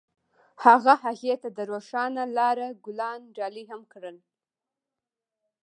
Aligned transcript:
هغه 0.65 0.93
هغې 1.03 1.35
ته 1.41 1.49
د 1.57 1.59
روښانه 1.71 2.23
لاره 2.37 2.67
ګلان 2.85 3.21
ډالۍ 3.35 3.63
هم 3.71 3.81
کړل. 3.93 4.17